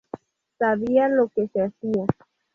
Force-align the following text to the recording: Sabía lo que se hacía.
Sabía 0.57 1.07
lo 1.09 1.27
que 1.29 1.47
se 1.49 1.61
hacía. 1.61 2.07